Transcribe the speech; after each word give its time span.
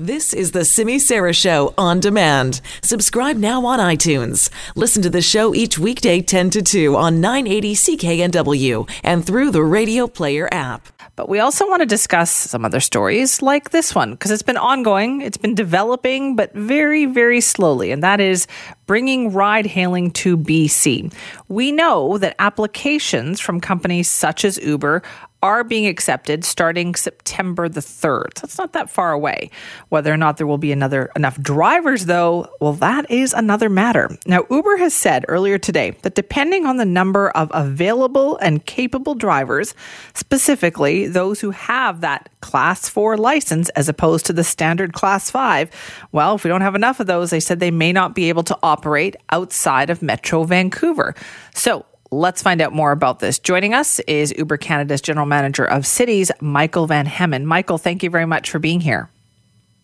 This 0.00 0.32
is 0.32 0.52
the 0.52 0.64
Simi 0.64 0.98
Sara 0.98 1.34
Show 1.34 1.74
on 1.76 2.00
demand. 2.00 2.62
Subscribe 2.82 3.36
now 3.36 3.66
on 3.66 3.78
iTunes. 3.78 4.48
Listen 4.74 5.02
to 5.02 5.10
the 5.10 5.20
show 5.20 5.54
each 5.54 5.78
weekday 5.78 6.22
10 6.22 6.48
to 6.48 6.62
2 6.62 6.96
on 6.96 7.20
980 7.20 7.74
CKNW 7.74 8.90
and 9.04 9.26
through 9.26 9.50
the 9.50 9.62
Radio 9.62 10.06
Player 10.06 10.48
app. 10.50 10.88
But 11.16 11.28
we 11.28 11.38
also 11.38 11.68
want 11.68 11.80
to 11.80 11.86
discuss 11.86 12.30
some 12.30 12.64
other 12.64 12.80
stories 12.80 13.42
like 13.42 13.72
this 13.72 13.94
one 13.94 14.12
because 14.12 14.30
it's 14.30 14.42
been 14.42 14.56
ongoing, 14.56 15.20
it's 15.20 15.36
been 15.36 15.54
developing, 15.54 16.34
but 16.34 16.54
very, 16.54 17.04
very 17.04 17.42
slowly. 17.42 17.90
And 17.90 18.02
that 18.02 18.20
is 18.20 18.46
bringing 18.86 19.34
ride 19.34 19.66
hailing 19.66 20.12
to 20.12 20.38
BC. 20.38 21.12
We 21.48 21.72
know 21.72 22.16
that 22.16 22.36
applications 22.38 23.38
from 23.38 23.60
companies 23.60 24.08
such 24.08 24.46
as 24.46 24.56
Uber 24.56 25.02
are 25.42 25.64
being 25.64 25.86
accepted 25.86 26.44
starting 26.44 26.94
September 26.94 27.68
the 27.68 27.80
3rd. 27.80 28.34
That's 28.34 28.58
not 28.58 28.72
that 28.74 28.90
far 28.90 29.12
away. 29.12 29.50
Whether 29.88 30.12
or 30.12 30.16
not 30.16 30.36
there 30.36 30.46
will 30.46 30.58
be 30.58 30.72
another 30.72 31.10
enough 31.16 31.40
drivers 31.40 32.06
though, 32.06 32.48
well 32.60 32.74
that 32.74 33.10
is 33.10 33.32
another 33.32 33.68
matter. 33.68 34.10
Now 34.26 34.44
Uber 34.50 34.76
has 34.78 34.94
said 34.94 35.24
earlier 35.28 35.58
today 35.58 35.96
that 36.02 36.14
depending 36.14 36.66
on 36.66 36.76
the 36.76 36.84
number 36.84 37.30
of 37.30 37.50
available 37.54 38.36
and 38.38 38.64
capable 38.66 39.14
drivers, 39.14 39.74
specifically 40.14 41.06
those 41.06 41.40
who 41.40 41.50
have 41.50 42.00
that 42.00 42.28
class 42.40 42.88
4 42.88 43.16
license 43.16 43.68
as 43.70 43.88
opposed 43.88 44.26
to 44.26 44.32
the 44.32 44.44
standard 44.44 44.92
class 44.92 45.30
5, 45.30 45.70
well, 46.12 46.34
if 46.34 46.44
we 46.44 46.48
don't 46.48 46.60
have 46.60 46.74
enough 46.74 47.00
of 47.00 47.06
those, 47.06 47.30
they 47.30 47.40
said 47.40 47.60
they 47.60 47.70
may 47.70 47.92
not 47.92 48.14
be 48.14 48.28
able 48.28 48.42
to 48.44 48.58
operate 48.62 49.16
outside 49.30 49.90
of 49.90 50.02
Metro 50.02 50.44
Vancouver. 50.44 51.14
So, 51.54 51.84
Let's 52.12 52.42
find 52.42 52.60
out 52.60 52.72
more 52.72 52.90
about 52.90 53.20
this. 53.20 53.38
Joining 53.38 53.72
us 53.72 54.00
is 54.00 54.34
Uber 54.36 54.56
Canada's 54.56 55.00
General 55.00 55.26
Manager 55.26 55.64
of 55.64 55.86
Cities, 55.86 56.32
Michael 56.40 56.88
Van 56.88 57.06
Hemmen. 57.06 57.44
Michael, 57.44 57.78
thank 57.78 58.02
you 58.02 58.10
very 58.10 58.26
much 58.26 58.50
for 58.50 58.58
being 58.58 58.80
here. 58.80 59.08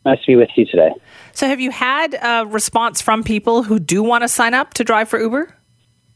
Nice 0.04 0.18
to 0.22 0.26
be 0.26 0.36
with 0.36 0.48
you 0.56 0.66
today. 0.66 0.90
So, 1.32 1.46
have 1.46 1.60
you 1.60 1.70
had 1.70 2.14
a 2.20 2.44
response 2.46 3.00
from 3.00 3.22
people 3.22 3.62
who 3.62 3.78
do 3.78 4.02
want 4.02 4.22
to 4.22 4.28
sign 4.28 4.54
up 4.54 4.74
to 4.74 4.82
drive 4.82 5.08
for 5.08 5.20
Uber? 5.20 5.54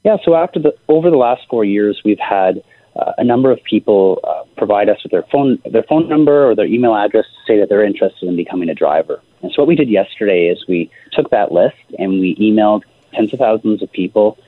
Yeah. 0.04 0.16
So, 0.24 0.34
after 0.34 0.58
the 0.58 0.74
over 0.88 1.10
the 1.10 1.16
last 1.16 1.42
four 1.48 1.64
years, 1.64 2.00
we've 2.04 2.18
had 2.18 2.60
uh, 2.96 3.12
a 3.18 3.24
number 3.24 3.52
of 3.52 3.62
people 3.62 4.18
uh, 4.24 4.42
provide 4.56 4.88
us 4.88 5.00
with 5.04 5.12
their 5.12 5.24
phone 5.30 5.62
their 5.70 5.84
phone 5.84 6.08
number 6.08 6.50
or 6.50 6.56
their 6.56 6.66
email 6.66 6.94
address 6.94 7.26
to 7.26 7.52
say 7.52 7.60
that 7.60 7.68
they're 7.68 7.84
interested 7.84 8.28
in 8.28 8.34
becoming 8.34 8.68
a 8.68 8.74
driver. 8.74 9.22
And 9.42 9.52
so, 9.52 9.62
what 9.62 9.68
we 9.68 9.76
did 9.76 9.88
yesterday 9.88 10.46
is 10.46 10.64
we 10.66 10.90
took 11.12 11.30
that 11.30 11.52
list 11.52 11.76
and 12.00 12.18
we 12.18 12.34
emailed 12.36 12.82
tens 13.12 13.32
of 13.32 13.38
thousands 13.38 13.80
of 13.82 13.92
people 13.92 14.38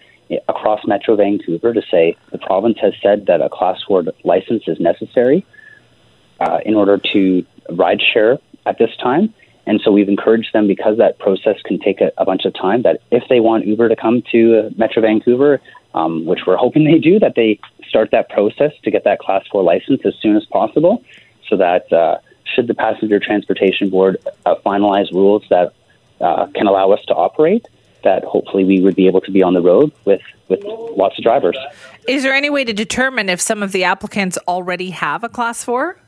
across 0.49 0.87
Metro 0.87 1.17
Vancouver 1.17 1.73
to 1.73 1.83
say 1.91 2.17
the 2.31 2.39
province 2.39 2.79
has 2.81 2.95
said 3.03 3.27
that 3.27 3.41
a 3.41 3.49
Class 3.49 3.83
4 3.87 4.05
license 4.25 4.65
is 4.67 4.79
necessary 4.81 5.45
uh, 6.41 6.59
in 6.65 6.75
order 6.75 6.99
to 7.13 7.45
ride 7.71 8.01
share 8.01 8.39
at 8.67 8.79
this 8.79 8.91
time. 8.97 9.33
And 9.65 9.81
so 9.85 9.93
we've 9.93 10.09
encouraged 10.09 10.53
them 10.53 10.67
because 10.67 10.99
that 10.99 11.19
process 11.19 11.57
can 11.65 11.79
take 11.79 12.01
a, 12.01 12.11
a 12.19 12.25
bunch 12.25 12.45
of 12.45 12.55
time. 12.55 12.83
That 12.83 13.01
if 13.11 13.25
they 13.29 13.41
want 13.41 13.67
Uber 13.67 13.89
to 13.89 13.97
come 13.97 14.23
to 14.33 14.59
uh, 14.59 14.71
Metro 14.77 15.03
Vancouver, 15.03 15.61
um, 15.95 16.25
which 16.25 16.41
we're 16.47 16.57
hoping 16.57 16.85
they 16.85 16.99
do, 16.99 17.19
that 17.21 17.35
they 17.37 17.61
start 17.89 18.11
that 18.11 18.29
process 18.29 18.73
to 18.83 18.91
get 18.91 19.05
that 19.05 19.19
Class 19.21 19.45
4 19.53 19.63
license 19.63 20.01
as 20.05 20.15
soon 20.21 20.37
as 20.37 20.45
possible, 20.47 21.05
so 21.49 21.57
that 21.57 21.93
uh, 21.93 22.19
should 22.45 22.67
the 22.67 22.75
Passenger 22.75 23.21
Transportation 23.21 23.91
Board 23.91 24.17
uh, 24.47 24.57
finalize 24.67 25.13
rules 25.13 25.45
that 25.51 25.75
uh, 26.21 26.47
can 26.55 26.67
allow 26.67 26.91
us 26.93 27.05
to 27.07 27.15
operate, 27.15 27.67
that 28.05 28.25
hopefully 28.25 28.65
we 28.65 28.81
would 28.81 28.97
be 28.97 29.07
able 29.07 29.21
to 29.23 29.31
be 29.31 29.43
on 29.43 29.55
the 29.55 29.63
road 29.63 29.93
with, 30.05 30.21
with 30.49 30.63
lots 30.65 31.19
of 31.19 31.25
drivers. 31.25 31.57
Is 32.09 32.23
there 32.23 32.35
any 32.35 32.51
way 32.51 32.65
to 32.65 32.73
determine 32.73 33.29
if 33.29 33.41
some 33.41 33.63
of 33.63 33.73
the 33.73 33.85
applicants 33.85 34.39
already 34.49 34.91
have 34.91 35.25
a 35.25 35.29
class 35.29 35.65
four? 35.65 35.99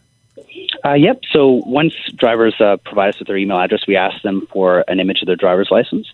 Uh, 0.85 0.95
yep. 0.95 1.21
So 1.31 1.63
once 1.67 1.95
drivers 2.17 2.55
uh, 2.61 2.77
provide 2.85 3.11
us 3.11 3.19
with 3.19 3.29
their 3.29 3.37
email 3.37 3.59
address, 3.59 3.87
we 3.87 3.97
ask 3.97 4.21
them 4.23 4.47
for 4.53 4.85
an 4.89 5.01
image 5.01 5.23
of 5.23 5.27
their 5.27 5.37
driver's 5.37 5.69
license. 5.71 6.13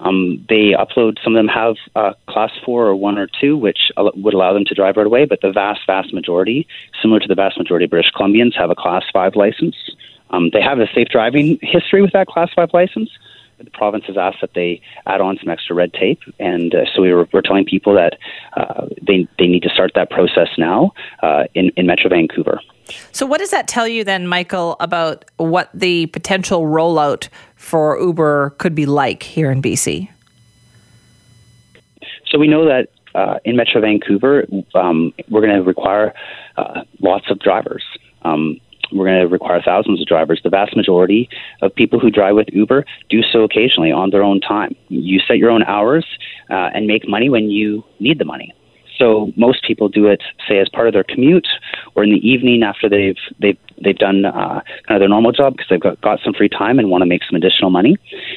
Um, 0.00 0.44
they 0.48 0.74
upload. 0.78 1.16
Some 1.24 1.34
of 1.34 1.38
them 1.40 1.48
have 1.48 1.74
uh, 1.96 2.12
class 2.28 2.52
four 2.64 2.86
or 2.86 2.94
one 2.94 3.18
or 3.18 3.26
two, 3.40 3.56
which 3.56 3.90
would 3.96 4.34
allow 4.34 4.52
them 4.52 4.64
to 4.66 4.74
drive 4.74 4.96
right 4.96 5.06
away. 5.06 5.24
But 5.24 5.40
the 5.40 5.50
vast, 5.50 5.80
vast 5.86 6.14
majority, 6.14 6.68
similar 7.02 7.18
to 7.18 7.26
the 7.26 7.34
vast 7.34 7.58
majority 7.58 7.84
of 7.86 7.90
British 7.90 8.12
Columbians, 8.12 8.54
have 8.56 8.70
a 8.70 8.76
class 8.76 9.04
five 9.12 9.34
license. 9.34 9.74
Um, 10.30 10.50
they 10.52 10.60
have 10.60 10.78
a 10.78 10.86
safe 10.94 11.08
driving 11.08 11.58
history 11.62 12.02
with 12.02 12.12
that 12.12 12.28
class 12.28 12.50
five 12.54 12.70
license, 12.72 13.10
the 13.58 13.70
province 13.70 14.04
has 14.06 14.16
asked 14.16 14.38
that 14.40 14.54
they 14.54 14.80
add 15.06 15.20
on 15.20 15.38
some 15.38 15.48
extra 15.48 15.74
red 15.74 15.92
tape, 15.92 16.20
and 16.38 16.74
uh, 16.74 16.84
so 16.94 17.02
we 17.02 17.12
were, 17.12 17.28
we're 17.32 17.42
telling 17.42 17.64
people 17.64 17.94
that 17.94 18.18
uh, 18.56 18.86
they 19.06 19.28
they 19.38 19.46
need 19.46 19.62
to 19.62 19.70
start 19.70 19.92
that 19.94 20.10
process 20.10 20.48
now 20.58 20.92
uh, 21.22 21.44
in 21.54 21.70
in 21.76 21.86
Metro 21.86 22.08
Vancouver. 22.08 22.60
So, 23.12 23.26
what 23.26 23.38
does 23.38 23.50
that 23.50 23.68
tell 23.68 23.86
you 23.86 24.04
then, 24.04 24.26
Michael, 24.26 24.76
about 24.80 25.24
what 25.36 25.70
the 25.74 26.06
potential 26.06 26.62
rollout 26.62 27.28
for 27.56 28.00
Uber 28.00 28.50
could 28.58 28.74
be 28.74 28.86
like 28.86 29.22
here 29.22 29.50
in 29.50 29.60
BC? 29.60 30.08
So 32.30 32.38
we 32.38 32.46
know 32.46 32.66
that 32.66 32.88
uh, 33.14 33.38
in 33.44 33.56
Metro 33.56 33.80
Vancouver, 33.80 34.46
um, 34.74 35.12
we're 35.28 35.40
going 35.40 35.54
to 35.54 35.62
require 35.62 36.14
uh, 36.56 36.82
lots 37.00 37.30
of 37.30 37.38
drivers. 37.38 37.84
Um, 38.22 38.60
we're 38.92 39.06
going 39.06 39.20
to 39.20 39.28
require 39.28 39.60
thousands 39.64 40.00
of 40.00 40.06
drivers. 40.06 40.40
The 40.42 40.50
vast 40.50 40.76
majority 40.76 41.28
of 41.62 41.74
people 41.74 41.98
who 41.98 42.10
drive 42.10 42.34
with 42.34 42.48
Uber 42.52 42.84
do 43.08 43.22
so 43.22 43.42
occasionally 43.42 43.92
on 43.92 44.10
their 44.10 44.22
own 44.22 44.40
time. 44.40 44.74
You 44.88 45.20
set 45.26 45.38
your 45.38 45.50
own 45.50 45.62
hours 45.64 46.06
uh, 46.50 46.70
and 46.74 46.86
make 46.86 47.08
money 47.08 47.28
when 47.28 47.50
you 47.50 47.84
need 48.00 48.18
the 48.18 48.24
money. 48.24 48.54
So 48.98 49.32
most 49.36 49.64
people 49.64 49.88
do 49.88 50.06
it, 50.06 50.22
say, 50.48 50.58
as 50.58 50.68
part 50.68 50.88
of 50.88 50.92
their 50.92 51.04
commute 51.04 51.46
or 51.94 52.02
in 52.02 52.10
the 52.10 52.28
evening 52.28 52.62
after 52.62 52.88
they've 52.88 53.16
they've 53.38 53.58
they've 53.82 53.96
done 53.96 54.24
uh, 54.24 54.60
kind 54.86 54.96
of 54.96 54.98
their 55.00 55.08
normal 55.08 55.30
job 55.30 55.56
because 55.56 55.68
they've 55.70 55.80
got, 55.80 56.00
got 56.00 56.20
some 56.24 56.34
free 56.34 56.48
time 56.48 56.78
and 56.78 56.90
want 56.90 57.02
to 57.02 57.06
make 57.06 57.22
some 57.22 57.36
additional 57.36 57.70
money. 57.70 57.96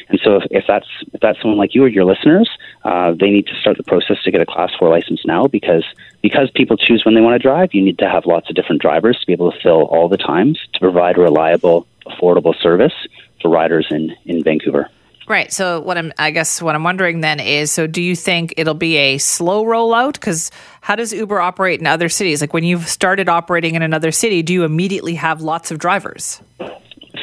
And 0.09 0.19
so 0.23 0.35
if, 0.35 0.43
if 0.51 0.65
that's 0.67 0.87
if 1.13 1.19
that's 1.19 1.41
someone 1.41 1.57
like 1.57 1.73
you 1.73 1.83
or 1.83 1.87
your 1.87 2.05
listeners, 2.05 2.49
uh, 2.83 3.13
they 3.19 3.31
need 3.31 3.47
to 3.47 3.55
start 3.55 3.77
the 3.77 3.83
process 3.83 4.17
to 4.23 4.31
get 4.31 4.41
a 4.41 4.45
class 4.45 4.71
four 4.77 4.89
license 4.89 5.25
now 5.25 5.47
because 5.47 5.85
because 6.21 6.51
people 6.51 6.77
choose 6.77 7.03
when 7.05 7.15
they 7.15 7.21
want 7.21 7.33
to 7.33 7.39
drive. 7.39 7.73
You 7.73 7.81
need 7.81 7.97
to 7.99 8.09
have 8.09 8.25
lots 8.25 8.49
of 8.49 8.55
different 8.55 8.81
drivers 8.81 9.19
to 9.19 9.25
be 9.25 9.33
able 9.33 9.51
to 9.51 9.59
fill 9.61 9.83
all 9.83 10.07
the 10.07 10.17
times 10.17 10.59
to 10.73 10.79
provide 10.79 11.17
a 11.17 11.21
reliable, 11.21 11.87
affordable 12.05 12.55
service 12.61 12.93
for 13.41 13.49
riders 13.49 13.87
in 13.89 14.15
in 14.25 14.43
Vancouver. 14.43 14.89
Right. 15.31 15.53
So 15.53 15.79
what 15.79 15.97
I'm, 15.97 16.11
I 16.17 16.29
guess, 16.31 16.61
what 16.61 16.75
I'm 16.75 16.83
wondering 16.83 17.21
then 17.21 17.39
is, 17.39 17.71
so 17.71 17.87
do 17.87 18.01
you 18.01 18.17
think 18.17 18.53
it'll 18.57 18.73
be 18.73 18.97
a 18.97 19.17
slow 19.17 19.63
rollout? 19.63 20.15
Because 20.15 20.51
how 20.81 20.97
does 20.97 21.13
Uber 21.13 21.39
operate 21.39 21.79
in 21.79 21.87
other 21.87 22.09
cities? 22.09 22.41
Like 22.41 22.53
when 22.53 22.65
you've 22.65 22.85
started 22.85 23.29
operating 23.29 23.75
in 23.75 23.81
another 23.81 24.11
city, 24.11 24.43
do 24.43 24.51
you 24.51 24.65
immediately 24.65 25.15
have 25.15 25.41
lots 25.41 25.71
of 25.71 25.79
drivers? 25.79 26.41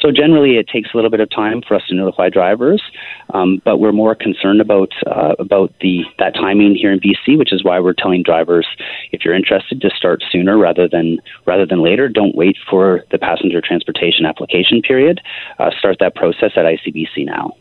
So 0.01 0.11
generally, 0.11 0.57
it 0.57 0.69
takes 0.69 0.89
a 0.95 0.97
little 0.97 1.11
bit 1.11 1.21
of 1.21 1.29
time 1.29 1.61
for 1.61 1.75
us 1.75 1.83
to 1.89 1.95
notify 1.95 2.31
drivers, 2.31 2.83
um, 3.35 3.61
but 3.63 3.77
we're 3.77 3.93
more 3.93 4.15
concerned 4.15 4.63
about 4.63 4.91
uh, 5.07 5.35
about 5.39 5.75
the 5.83 6.05
that 6.19 6.33
timing 6.35 6.77
here 6.77 6.93
in 6.93 7.01
BC, 7.01 7.37
which 7.37 7.53
is 7.53 7.63
why 7.63 7.79
we're 7.79 7.93
telling 7.93 8.23
drivers 8.23 8.67
if 9.13 9.23
you're 9.23 9.35
interested 9.35 9.83
to 9.83 9.91
start 9.91 10.23
sooner 10.33 10.57
rather 10.57 10.89
than 10.89 11.19
rather 11.45 11.67
than 11.67 11.83
later. 11.83 12.09
Don't 12.09 12.35
wait 12.35 12.57
for 12.71 13.05
the 13.11 13.19
passenger 13.19 13.61
transportation 13.61 14.25
application 14.25 14.81
period. 14.81 15.21
Uh, 15.59 15.71
start 15.79 15.99
that 16.01 16.15
process 16.15 16.53
at 16.57 16.65
ICBC 16.65 17.27
now. 17.27 17.53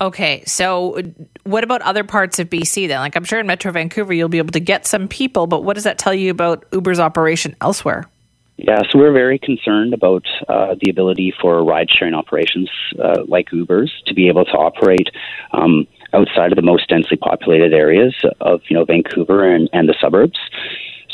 Okay, 0.00 0.42
so 0.46 0.98
what 1.44 1.62
about 1.62 1.82
other 1.82 2.04
parts 2.04 2.38
of 2.38 2.48
BC 2.48 2.88
then? 2.88 3.00
Like 3.00 3.16
I'm 3.16 3.24
sure 3.24 3.38
in 3.38 3.46
Metro 3.46 3.70
Vancouver 3.70 4.14
you'll 4.14 4.30
be 4.30 4.38
able 4.38 4.52
to 4.52 4.60
get 4.60 4.86
some 4.86 5.08
people, 5.08 5.46
but 5.46 5.62
what 5.62 5.74
does 5.74 5.84
that 5.84 5.98
tell 5.98 6.14
you 6.14 6.30
about 6.30 6.64
Uber's 6.72 6.98
operation 6.98 7.54
elsewhere? 7.60 8.08
Yeah, 8.56 8.82
so 8.90 8.98
we're 8.98 9.12
very 9.12 9.38
concerned 9.38 9.94
about 9.94 10.24
uh, 10.48 10.74
the 10.80 10.90
ability 10.90 11.32
for 11.40 11.64
ride 11.64 11.88
sharing 11.90 12.14
operations 12.14 12.70
uh, 13.02 13.24
like 13.26 13.52
Uber's 13.52 13.92
to 14.06 14.14
be 14.14 14.28
able 14.28 14.44
to 14.46 14.52
operate 14.52 15.08
um, 15.52 15.86
outside 16.12 16.52
of 16.52 16.56
the 16.56 16.62
most 16.62 16.88
densely 16.88 17.16
populated 17.16 17.72
areas 17.74 18.14
of 18.40 18.60
you 18.68 18.76
know 18.76 18.84
Vancouver 18.84 19.50
and, 19.50 19.68
and 19.72 19.88
the 19.88 19.94
suburbs. 20.00 20.38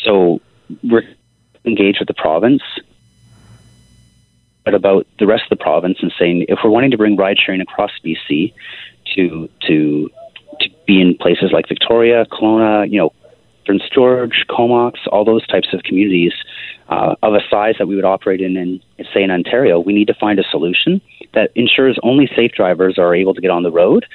So 0.05 0.41
we're 0.83 1.03
engaged 1.65 1.99
with 2.01 2.09
the 2.09 2.15
province 2.15 2.63
about 4.75 5.07
the 5.19 5.27
rest 5.27 5.45
of 5.51 5.59
the 5.59 5.63
province 5.63 5.99
and 6.01 6.13
saying 6.19 6.47
if 6.49 6.59
we're 6.63 6.71
wanting 6.71 6.91
to 6.91 6.97
bring 6.97 7.17
ride 7.17 7.39
sharing 7.39 7.61
across 7.61 7.93
BC 8.05 8.53
to 9.15 9.49
to 9.67 10.11
to 10.61 10.71
be 10.87 11.01
in 11.01 11.17
places 11.17 11.51
like 11.53 11.69
Victoria, 11.69 12.25
Kelowna, 12.27 12.91
you 12.91 12.99
know, 12.99 13.13
Prince 13.67 13.83
George, 13.93 14.45
Comox, 14.49 15.01
all 15.11 15.25
those 15.25 15.47
types 15.49 15.69
of 15.73 15.83
communities 15.83 16.33
uh, 16.89 17.17
of 17.23 17.35
a 17.35 17.41
size 17.51 17.75
that 17.79 17.89
we 17.89 17.97
would 17.97 18.05
operate 18.05 18.41
in, 18.41 18.57
in, 18.57 18.81
say, 19.13 19.23
in 19.23 19.31
Ontario, 19.31 19.81
we 19.81 19.93
need 19.93 20.07
to 20.07 20.15
find 20.15 20.39
a 20.39 20.45
solution 20.45 21.01
that 21.35 21.51
ensures 21.57 21.99
only 22.03 22.31
safe 22.35 22.53
drivers 22.53 22.97
are 22.97 23.15
able 23.15 23.35
to 23.35 23.41
get 23.41 23.51
on 23.51 23.65
the 23.65 23.73
road, 23.73 24.07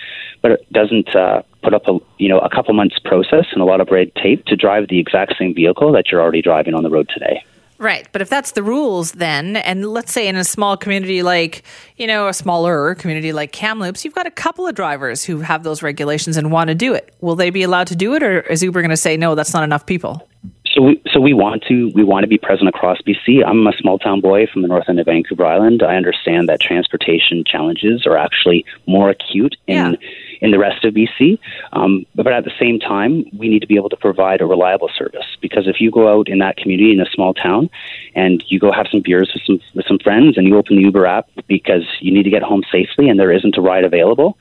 but 0.42 0.52
it 0.52 0.72
doesn't 0.72 1.14
uh, 1.16 1.42
put 1.62 1.74
up 1.74 1.88
a 1.88 2.00
you 2.18 2.30
know 2.30 2.40
a 2.40 2.50
couple 2.50 2.74
months 2.74 2.98
process 3.00 3.46
and 3.52 3.62
a 3.62 3.66
lot 3.66 3.81
of 3.81 3.90
red 3.92 4.14
tape 4.16 4.46
to 4.46 4.56
drive 4.56 4.88
the 4.88 5.00
exact 5.00 5.34
same 5.38 5.54
vehicle 5.54 5.92
that 5.92 6.08
you're 6.12 6.22
already 6.22 6.42
driving 6.42 6.74
on 6.74 6.84
the 6.84 6.90
road 6.90 7.10
today. 7.14 7.44
Right. 7.81 8.07
But 8.12 8.22
if 8.22 8.30
that's 8.30 8.51
the 8.51 8.62
rules, 8.62 9.13
then, 9.13 9.56
and 9.56 9.89
let's 9.89 10.12
say 10.12 10.28
in 10.28 10.36
a 10.36 10.44
small 10.44 10.78
community 10.78 11.24
like, 11.24 11.63
you 11.98 12.06
know, 12.06 12.28
a 12.28 12.33
smaller 12.33 12.94
community 12.94 13.33
like 13.33 13.51
Kamloops, 13.51 14.06
you've 14.06 14.13
got 14.13 14.28
a 14.28 14.31
couple 14.31 14.68
of 14.68 14.75
drivers 14.75 15.24
who 15.24 15.39
have 15.39 15.63
those 15.63 15.81
regulations 15.81 16.38
and 16.38 16.51
want 16.51 16.68
to 16.68 16.75
do 16.75 16.94
it. 16.94 17.16
Will 17.22 17.36
they 17.36 17.50
be 17.50 17.63
allowed 17.63 17.88
to 17.88 17.95
do 17.95 18.13
it, 18.13 18.22
or 18.22 18.42
is 18.42 18.62
Uber 18.62 18.81
going 18.81 18.92
to 18.92 18.98
say, 18.98 19.18
no, 19.18 19.33
that's 19.33 19.51
not 19.51 19.63
enough 19.63 19.88
people? 19.88 20.30
So 20.75 20.83
we 20.83 21.01
so 21.12 21.19
we 21.19 21.33
want 21.33 21.63
to 21.69 21.92
we 21.95 22.04
want 22.04 22.24
to 22.24 22.28
be 22.28 22.38
present 22.38 22.69
across 22.69 23.00
BC. 23.01 23.44
I'm 23.45 23.66
a 23.66 23.74
small 23.74 23.98
town 23.98 24.22
boy 24.22 24.45
from 24.45 24.62
the 24.62 24.68
north 24.68 24.88
end 24.88 25.00
of 25.00 25.07
Vancouver 25.07 25.45
Island. 25.45 25.84
I 25.84 25.95
understand 25.95 26.48
that 26.50 26.62
transportation 26.62 27.44
challenges 27.44 28.06
are 28.06 28.16
actually 28.16 28.63
more 28.86 29.10
acute 29.10 29.57
in 29.68 29.75
Yeah. 29.75 30.07
In 30.42 30.52
the 30.52 30.60
rest 30.60 30.84
of 30.84 30.94
BC. 30.94 31.40
Um, 31.72 32.06
but 32.16 32.28
at 32.28 32.44
the 32.44 32.52
same 32.60 32.80
time, 32.80 33.26
we 33.38 33.48
need 33.48 33.60
to 33.60 33.68
be 33.68 33.76
able 33.76 33.90
to 33.90 33.96
provide 33.98 34.42
a 34.42 34.46
reliable 34.46 34.90
service 34.98 35.26
because 35.40 35.68
if 35.68 35.80
you 35.80 35.92
go 35.92 36.12
out 36.12 36.28
in 36.28 36.40
that 36.40 36.58
community 36.58 36.92
in 36.92 37.00
a 37.00 37.06
small 37.06 37.34
town 37.34 37.70
and 38.16 38.44
you 38.48 38.60
go 38.60 38.72
have 38.72 38.88
some 38.92 39.02
beers 39.02 39.32
with 39.34 39.44
some 39.46 39.60
with 39.76 39.86
some 39.88 40.00
friends 40.00 40.38
and 40.38 40.48
you 40.48 40.58
open 40.58 40.76
the 40.78 40.82
Uber 40.84 41.06
app 41.06 41.30
because 41.48 41.84
you 42.00 42.12
need 42.12 42.24
to 42.24 42.30
get 42.32 42.42
home 42.42 42.64
safely 42.72 43.08
and 43.08 43.20
there 43.20 43.32
isn't 43.32 43.56
a 43.58 43.62
ride 43.62 43.84
available. 43.86 44.38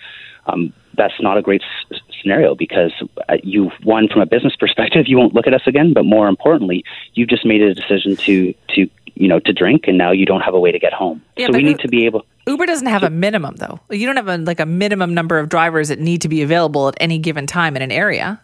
Um, 0.47 0.73
that's 0.97 1.15
not 1.21 1.37
a 1.37 1.43
great 1.43 1.63
s- 1.93 2.01
scenario 2.21 2.55
because 2.55 2.93
uh, 3.29 3.37
you 3.43 3.71
one 3.85 4.09
from 4.09 4.23
a 4.23 4.27
business 4.27 4.57
perspective 4.59 5.07
you 5.07 5.17
won't 5.19 5.35
look 5.35 5.47
at 5.47 5.55
us 5.55 5.63
again 5.67 5.93
but 5.93 6.05
more 6.05 6.29
importantly 6.29 6.85
you've 7.15 7.29
just 7.29 7.45
made 7.47 7.63
a 7.63 7.73
decision 7.75 8.17
to 8.17 8.53
to 8.75 8.89
you 9.15 9.29
know 9.29 9.39
to 9.39 9.53
drink 9.53 9.85
and 9.87 9.97
now 9.97 10.11
you 10.11 10.27
don't 10.27 10.41
have 10.41 10.53
a 10.55 10.59
way 10.61 10.73
to 10.73 10.79
get 10.79 10.93
home 10.93 11.23
Yeah, 11.37 11.47
so 11.47 11.53
we 11.53 11.61
who- 11.61 11.69
need 11.69 11.79
to 11.81 11.89
be 11.89 12.07
able 12.07 12.25
Uber 12.51 12.67
doesn't 12.67 12.89
have 12.89 13.03
a 13.03 13.11
minimum 13.11 13.57
though. 13.57 13.79
You 13.91 14.07
don't 14.07 14.17
have 14.17 14.29
a 14.29 14.39
like 14.39 14.61
a 14.61 14.67
minimum 14.67 15.15
number 15.15 15.39
of 15.39 15.49
drivers 15.49 15.89
that 15.89 16.01
need 16.01 16.23
to 16.23 16.29
be 16.29 16.43
available 16.43 16.89
at 16.89 16.95
any 17.01 17.19
given 17.19 17.47
time 17.47 17.77
in 17.77 17.83
an 17.83 17.93
area. 17.93 18.41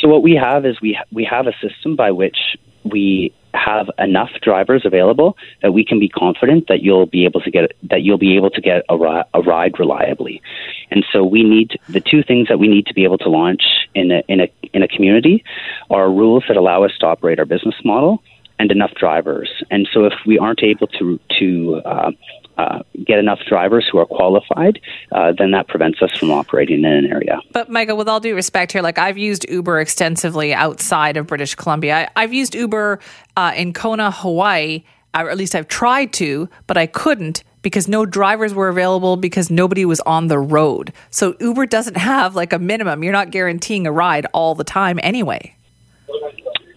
So 0.00 0.08
what 0.08 0.22
we 0.22 0.34
have 0.34 0.64
is 0.64 0.80
we 0.80 0.98
we 1.12 1.24
have 1.24 1.46
a 1.46 1.52
system 1.60 1.96
by 1.96 2.10
which 2.10 2.38
we 2.84 3.34
have 3.54 3.90
enough 3.98 4.30
drivers 4.42 4.82
available 4.84 5.36
that 5.62 5.72
we 5.72 5.84
can 5.84 5.98
be 5.98 6.08
confident 6.08 6.68
that 6.68 6.82
you'll 6.82 7.06
be 7.06 7.24
able 7.24 7.40
to 7.40 7.50
get 7.50 7.72
that 7.90 8.02
you'll 8.02 8.18
be 8.18 8.36
able 8.36 8.50
to 8.50 8.60
get 8.60 8.82
a, 8.88 8.96
ri- 8.96 9.24
a 9.34 9.40
ride 9.42 9.78
reliably. 9.78 10.42
And 10.90 11.04
so 11.12 11.24
we 11.24 11.42
need 11.42 11.78
the 11.88 12.00
two 12.00 12.22
things 12.22 12.48
that 12.48 12.58
we 12.58 12.68
need 12.68 12.86
to 12.86 12.94
be 12.94 13.04
able 13.04 13.18
to 13.18 13.28
launch 13.28 13.62
in 13.94 14.10
a 14.10 14.22
in 14.28 14.40
a 14.40 14.48
in 14.72 14.82
a 14.82 14.88
community 14.88 15.44
are 15.90 16.10
rules 16.10 16.44
that 16.48 16.56
allow 16.56 16.84
us 16.84 16.92
to 17.00 17.06
operate 17.06 17.38
our 17.38 17.46
business 17.46 17.74
model 17.84 18.22
and 18.58 18.70
enough 18.70 18.92
drivers. 18.94 19.50
And 19.70 19.88
so 19.92 20.04
if 20.04 20.14
we 20.26 20.38
aren't 20.38 20.62
able 20.62 20.86
to 20.98 21.18
to 21.38 21.82
uh, 21.84 22.10
uh, 22.58 22.82
get 23.04 23.18
enough 23.18 23.40
drivers 23.48 23.86
who 23.90 23.98
are 23.98 24.06
qualified, 24.06 24.80
uh, 25.12 25.32
then 25.36 25.50
that 25.50 25.68
prevents 25.68 26.00
us 26.02 26.10
from 26.18 26.30
operating 26.30 26.84
in 26.84 26.92
an 26.92 27.06
area. 27.06 27.40
But 27.52 27.70
Michael, 27.70 27.96
with 27.96 28.08
all 28.08 28.20
due 28.20 28.34
respect 28.34 28.72
here, 28.72 28.82
like 28.82 28.98
I've 28.98 29.18
used 29.18 29.48
Uber 29.48 29.80
extensively 29.80 30.54
outside 30.54 31.16
of 31.16 31.26
British 31.26 31.54
Columbia. 31.54 32.08
I, 32.16 32.22
I've 32.22 32.32
used 32.32 32.54
Uber 32.54 33.00
uh, 33.36 33.52
in 33.56 33.72
Kona, 33.72 34.10
Hawaii, 34.10 34.84
or 35.14 35.30
at 35.30 35.36
least 35.36 35.54
I've 35.54 35.68
tried 35.68 36.12
to, 36.14 36.48
but 36.66 36.76
I 36.76 36.86
couldn't 36.86 37.42
because 37.62 37.88
no 37.88 38.06
drivers 38.06 38.54
were 38.54 38.68
available 38.68 39.16
because 39.16 39.50
nobody 39.50 39.84
was 39.84 40.00
on 40.02 40.28
the 40.28 40.38
road. 40.38 40.92
So 41.10 41.34
Uber 41.40 41.66
doesn't 41.66 41.96
have 41.96 42.36
like 42.36 42.52
a 42.52 42.60
minimum. 42.60 43.02
You're 43.02 43.12
not 43.12 43.30
guaranteeing 43.30 43.86
a 43.86 43.92
ride 43.92 44.26
all 44.32 44.54
the 44.54 44.62
time 44.62 45.00
anyway. 45.02 45.55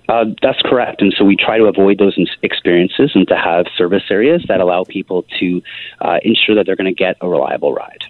Uh, 0.09 0.25
that's 0.41 0.59
correct. 0.63 1.03
And 1.03 1.13
so 1.15 1.23
we 1.23 1.35
try 1.35 1.59
to 1.59 1.65
avoid 1.65 1.99
those 1.99 2.17
experiences 2.41 3.11
and 3.13 3.27
to 3.27 3.35
have 3.35 3.67
service 3.77 4.01
areas 4.09 4.43
that 4.47 4.59
allow 4.59 4.83
people 4.83 5.23
to 5.39 5.61
uh, 6.01 6.17
ensure 6.23 6.55
that 6.55 6.65
they're 6.65 6.75
going 6.75 6.93
to 6.93 6.97
get 6.97 7.15
a 7.21 7.29
reliable 7.29 7.73
ride. 7.73 8.03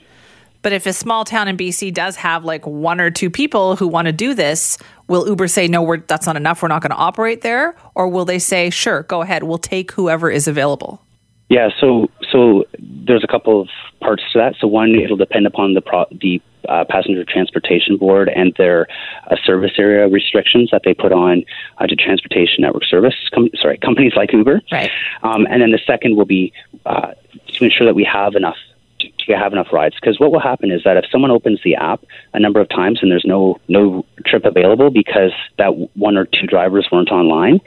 But 0.62 0.72
if 0.72 0.86
a 0.86 0.94
small 0.94 1.26
town 1.26 1.50
in 1.50 1.58
BC 1.58 1.94
does 1.94 2.16
have 2.16 2.46
like 2.46 2.66
one 2.66 3.02
or 3.02 3.12
two 3.12 3.30
people 3.30 3.76
who 3.76 3.86
want 3.86 4.06
to 4.06 4.14
do 4.14 4.34
this, 4.34 4.78
will 5.10 5.28
Uber 5.28 5.50
say 5.50 5.68
no, 5.68 5.82
we're, 5.82 5.98
that's 5.98 6.26
not 6.26 6.38
enough, 6.38 6.62
we're 6.62 6.70
not 6.70 6.82
going 6.82 6.92
to 6.92 6.98
operate 6.98 7.42
there, 7.42 7.76
or 7.96 8.08
will 8.08 8.26
they 8.26 8.40
say 8.40 8.70
sure, 8.70 9.04
go 9.04 9.22
ahead, 9.22 9.44
we'll 9.44 9.58
take 9.58 9.92
whoever 9.92 10.32
is 10.32 10.48
available? 10.48 11.02
Yeah, 11.50 11.70
so 11.82 12.08
so 12.32 12.66
there's 12.78 13.24
a 13.24 13.28
couple 13.28 13.60
of 13.60 13.70
parts 14.02 14.24
to 14.34 14.40
that. 14.40 14.56
So 14.60 14.68
one, 14.68 14.94
it'll 14.96 15.18
depend 15.18 15.48
upon 15.48 15.74
the 15.74 15.82
pro- 15.82 16.06
the 16.12 16.42
uh, 16.70 16.86
passenger 16.90 17.26
transportation 17.26 17.98
board 17.98 18.30
and 18.30 18.54
their 18.58 18.88
uh, 19.30 19.36
service 19.44 19.72
area 19.78 20.08
restrictions 20.08 20.70
that 20.72 20.82
they 20.86 20.94
put 20.94 21.12
on 21.12 21.44
uh, 21.80 21.88
to 21.88 21.96
transportation 21.96 22.62
network 22.62 22.86
service. 22.86 23.16
Com- 23.34 23.50
sorry, 23.60 23.78
companies 23.82 24.14
like 24.16 24.32
Uber. 24.32 24.62
Right. 24.72 24.92
Um, 25.24 25.48
and 25.50 25.62
then 25.62 25.72
the 25.72 25.80
second 25.86 26.16
will 26.16 26.26
be 26.26 26.54
uh, 26.86 27.14
to 27.48 27.64
ensure 27.64 27.88
that 27.88 27.96
we 27.96 28.04
have 28.04 28.36
enough 28.36 28.58
to, 29.00 29.08
to 29.26 29.38
have 29.38 29.54
enough 29.54 29.68
rides. 29.72 29.96
Because 30.00 30.20
what 30.20 30.32
will 30.32 30.40
happen 30.40 30.72
is 30.72 30.84
that 30.84 30.98
if 30.98 31.06
someone 31.12 31.32
opens 31.32 31.60
the 31.64 31.76
app 31.76 32.04
a 32.34 32.40
number 32.40 32.60
of 32.60 32.70
times 32.70 33.00
and 33.02 33.12
there's 33.12 33.26
no 33.26 33.60
no 33.68 34.06
trip 34.26 34.46
available 34.46 34.90
because 34.90 35.32
that 35.58 35.72
one 35.96 36.18
or 36.18 36.26
two 36.26 36.48
drivers 36.48 36.88
weren't 36.92 37.12
online, 37.12 37.60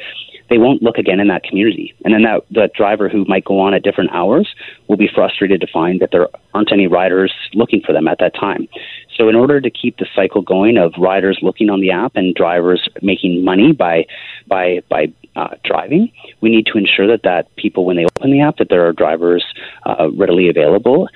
they 0.52 0.58
won't 0.58 0.82
look 0.82 0.98
again 0.98 1.18
in 1.18 1.28
that 1.28 1.44
community. 1.44 1.94
And 2.04 2.12
then 2.12 2.22
that 2.22 2.44
that 2.50 2.74
driver 2.74 3.08
who 3.08 3.24
might 3.24 3.42
go 3.42 3.58
on 3.58 3.72
at 3.72 3.82
different 3.82 4.10
hours 4.12 4.46
will 4.86 4.98
be 4.98 5.08
frustrated 5.08 5.62
to 5.62 5.66
find 5.66 5.98
that 6.00 6.10
there 6.12 6.28
aren't 6.52 6.70
any 6.70 6.86
riders 6.86 7.32
looking 7.54 7.80
for 7.80 7.94
them 7.94 8.06
at 8.06 8.18
that 8.18 8.34
time. 8.34 8.68
So 9.16 9.30
in 9.30 9.34
order 9.34 9.62
to 9.62 9.70
keep 9.70 9.96
the 9.96 10.06
cycle 10.14 10.42
going 10.42 10.76
of 10.76 10.92
riders 10.98 11.38
looking 11.40 11.70
on 11.70 11.80
the 11.80 11.90
app 11.90 12.16
and 12.16 12.34
drivers 12.34 12.86
making 13.00 13.42
money 13.42 13.72
by 13.72 14.04
by 14.46 14.82
by 14.90 15.06
uh, 15.36 15.54
driving, 15.64 16.12
we 16.42 16.50
need 16.50 16.66
to 16.66 16.76
ensure 16.76 17.06
that 17.06 17.22
that 17.22 17.54
people 17.56 17.86
when 17.86 17.96
they 17.96 18.04
open 18.04 18.30
the 18.30 18.42
app 18.42 18.58
that 18.58 18.68
there 18.68 18.86
are 18.86 18.92
drivers 18.92 19.44
uh, 19.86 20.10
readily 20.12 20.50
available. 20.50 21.08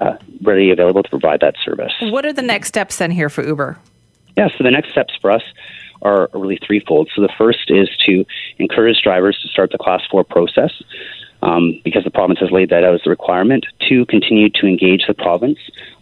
Uh, 0.00 0.16
readily 0.40 0.70
available 0.70 1.02
to 1.02 1.10
provide 1.10 1.40
that 1.40 1.54
service. 1.62 1.92
What 2.00 2.24
are 2.24 2.32
the 2.32 2.40
next 2.40 2.68
steps 2.68 2.96
then 2.96 3.10
here 3.10 3.28
for 3.28 3.44
Uber? 3.44 3.78
Yeah, 4.38 4.48
so 4.56 4.64
the 4.64 4.70
next 4.70 4.90
steps 4.90 5.12
for 5.20 5.30
us 5.30 5.42
are 6.02 6.28
really 6.34 6.58
threefold. 6.66 7.10
So 7.14 7.22
the 7.22 7.32
first 7.38 7.68
is 7.70 7.88
to 8.06 8.24
encourage 8.58 9.02
drivers 9.02 9.38
to 9.42 9.48
start 9.48 9.70
the 9.72 9.78
class 9.78 10.02
four 10.10 10.24
process 10.24 10.72
um, 11.42 11.80
because 11.84 12.04
the 12.04 12.10
province 12.10 12.38
has 12.40 12.50
laid 12.50 12.70
that 12.70 12.84
out 12.84 12.94
as 12.94 13.00
a 13.04 13.10
requirement. 13.10 13.66
Two, 13.88 14.06
continue 14.06 14.48
to 14.50 14.66
engage 14.66 15.06
the 15.06 15.14
province 15.14 15.58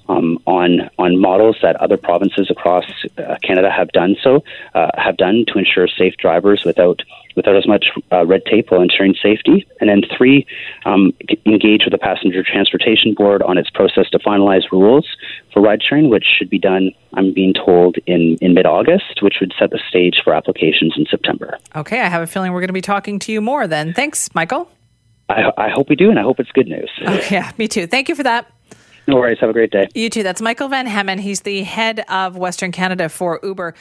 um, 0.08 0.38
on 0.46 0.90
on 0.98 1.20
models 1.20 1.56
that 1.62 1.76
other 1.76 1.96
provinces 1.96 2.50
across 2.50 2.84
uh, 3.18 3.36
Canada 3.42 3.70
have 3.70 3.92
done 3.92 4.16
so 4.22 4.42
uh, 4.74 4.90
have 4.96 5.16
done 5.16 5.44
to 5.48 5.58
ensure 5.58 5.86
safe 5.86 6.14
drivers 6.16 6.64
without 6.64 7.02
without 7.36 7.56
as 7.56 7.66
much 7.66 7.86
uh, 8.12 8.26
red 8.26 8.44
tape 8.44 8.70
while 8.70 8.82
ensuring 8.82 9.14
safety. 9.22 9.66
And 9.80 9.88
then 9.88 10.02
three, 10.16 10.46
um, 10.84 11.12
engage 11.46 11.84
with 11.84 11.92
the 11.92 11.98
Passenger 11.98 12.42
Transportation 12.42 13.14
Board 13.14 13.40
on 13.42 13.56
its 13.56 13.70
process 13.70 14.10
to 14.10 14.18
finalize 14.18 14.64
rules 14.72 15.06
for 15.52 15.62
ride 15.62 15.80
sharing, 15.80 16.10
which 16.10 16.24
should 16.38 16.50
be 16.50 16.58
done, 16.58 16.90
I'm 17.14 17.32
being 17.32 17.54
told, 17.54 17.98
in, 18.06 18.36
in 18.40 18.54
mid 18.54 18.66
August, 18.66 19.22
which 19.22 19.36
would 19.40 19.52
set 19.58 19.70
the 19.70 19.80
stage 19.88 20.20
for 20.24 20.34
applications 20.34 20.94
in 20.96 21.06
September. 21.06 21.56
Okay, 21.76 22.00
I 22.00 22.08
have 22.08 22.22
a 22.22 22.26
feeling 22.26 22.52
we're 22.52 22.60
going 22.60 22.68
to 22.68 22.72
be 22.72 22.80
talking 22.80 23.20
to 23.20 23.32
you 23.32 23.40
more 23.40 23.68
then. 23.68 23.94
Thanks, 23.94 24.34
Michael. 24.34 24.68
I, 25.30 25.66
I 25.66 25.68
hope 25.70 25.88
we 25.88 25.96
do, 25.96 26.10
and 26.10 26.18
I 26.18 26.22
hope 26.22 26.40
it's 26.40 26.50
good 26.52 26.68
news. 26.68 26.90
Yeah, 27.30 27.52
me 27.58 27.68
too. 27.68 27.86
Thank 27.86 28.08
you 28.08 28.14
for 28.14 28.22
that. 28.24 28.50
No 29.06 29.16
worries. 29.16 29.38
Have 29.40 29.50
a 29.50 29.52
great 29.52 29.70
day. 29.70 29.88
You 29.94 30.10
too. 30.10 30.22
That's 30.22 30.40
Michael 30.40 30.68
Van 30.68 30.86
Hemmen. 30.86 31.18
He's 31.20 31.40
the 31.40 31.62
head 31.62 32.04
of 32.08 32.36
Western 32.36 32.70
Canada 32.72 33.08
for 33.08 33.40
Uber. 33.42 33.74